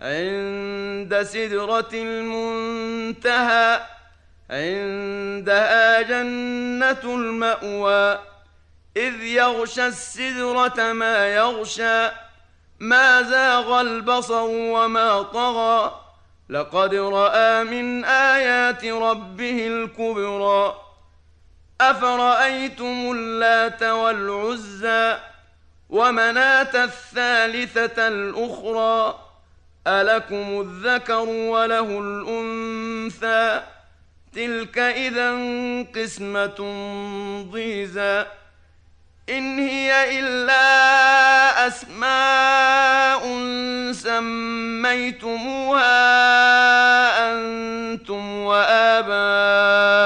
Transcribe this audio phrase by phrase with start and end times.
[0.00, 3.80] عند سدرة المنتهى
[4.50, 8.18] عندها جنة المأوى.
[8.96, 12.08] إذ يغشى السدرة ما يغشى
[12.80, 16.00] ما زاغ البصر وما طغى.
[16.48, 20.74] لقد رأى من آيات ربه الكبرى.
[21.80, 25.18] أفرأيتم اللات والعزى
[25.90, 29.25] ومناة الثالثة الأخرى؟
[29.86, 33.62] الكم الذكر وله الانثى؟
[34.34, 35.30] تلك اذا
[35.82, 36.56] قسمه
[37.52, 38.24] ضيزى.
[39.28, 43.22] ان هي الا اسماء
[43.92, 45.32] سميتموها
[47.32, 50.05] أنتم واباؤكم.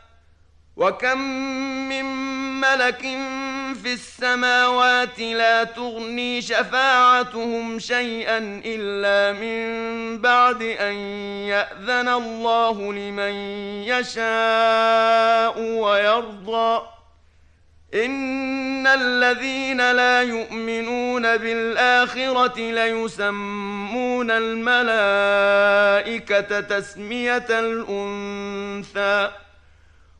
[0.77, 1.17] وكم
[1.89, 2.05] من
[2.61, 3.01] ملك
[3.83, 10.93] في السماوات لا تغني شفاعتهم شيئا الا من بعد ان
[11.47, 13.33] ياذن الله لمن
[13.83, 16.81] يشاء ويرضى
[17.93, 25.39] ان الذين لا يؤمنون بالاخره ليسمون الملائكه
[26.59, 29.31] تسميه الانثى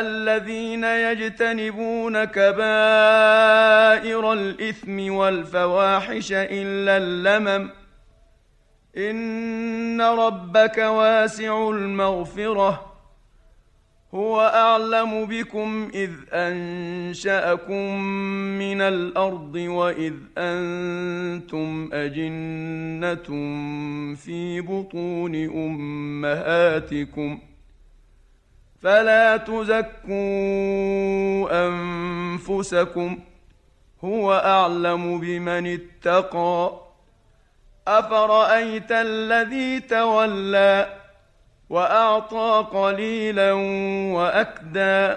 [0.00, 7.70] الذين يجتنبون كبائر الإثم والفواحش إلا اللمم.
[8.96, 12.92] إن ربك واسع المغفرة.
[14.14, 18.00] هو أعلم بكم إذ أنشأكم
[18.58, 23.28] من الأرض وإذ أنتم أجنة
[24.14, 27.40] في بطون أمهاتكم.
[28.82, 30.12] فلا تزكوا
[31.66, 33.18] أنفسكم
[34.04, 36.80] هو أعلم بمن اتقى
[37.88, 40.98] أفرأيت الذي تولى
[41.70, 43.52] وأعطى قليلا
[44.14, 45.16] وأكدى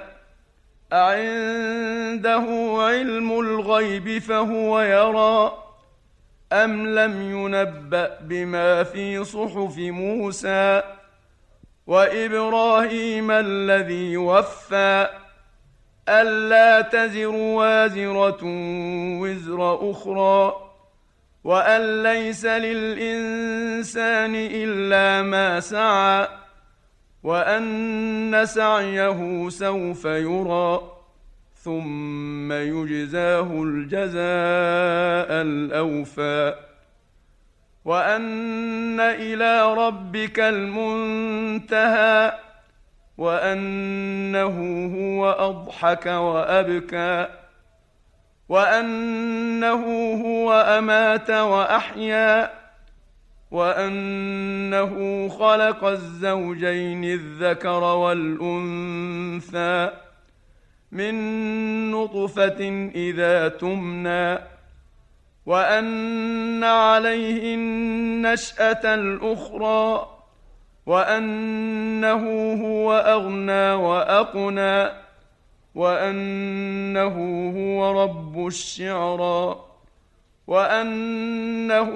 [0.93, 2.45] أعنده
[2.79, 5.57] علم الغيب فهو يرى
[6.53, 10.83] أم لم ينبأ بما في صحف موسى
[11.87, 15.09] وإبراهيم الذي وفى
[16.09, 18.39] ألا تزر وازرة
[19.21, 20.53] وزر أخرى
[21.43, 26.27] وأن ليس للإنسان إلا ما سعى
[27.23, 30.91] وأن سعيه سوف يرى
[31.63, 36.55] ثم يجزاه الجزاء الأوفى
[37.85, 42.33] وأن إلى ربك المنتهى
[43.17, 44.57] وأنه
[44.95, 47.27] هو أضحك وأبكى
[48.49, 49.83] وأنه
[50.25, 52.51] هو أمات وأحيا
[53.51, 59.91] وأنه خلق الزوجين الذكر والأنثى
[60.91, 61.15] من
[61.91, 64.54] نطفة إذا تمنى
[65.45, 70.07] وأن عليه النشاه الأخرى
[70.85, 74.89] وأنه هو أغنى وأقنى
[75.75, 77.15] وأنه
[77.57, 79.65] هو رب الشعرى
[80.47, 81.91] وأنه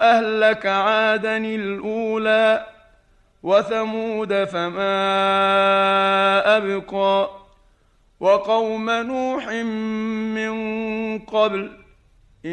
[0.00, 2.66] أهلك عادا الأولى
[3.42, 4.96] وثمود فما
[6.56, 7.30] أبقى
[8.20, 9.48] وقوم نوح
[10.34, 11.85] من قبل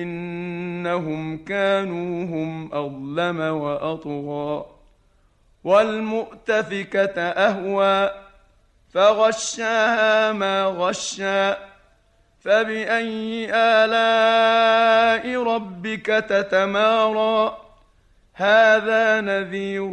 [0.01, 4.65] إنهم كانوا هم أظلم وأطغى
[5.63, 8.11] والمؤتفكة أهوى
[8.93, 11.53] فغشاها ما غشى
[12.41, 17.57] فبأي آلاء ربك تتمارى
[18.33, 19.89] هذا نذير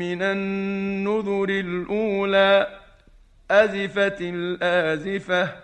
[0.00, 2.66] من النذر الأولى
[3.50, 5.63] أزفت الآزفة